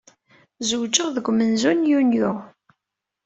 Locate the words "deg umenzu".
1.15-1.71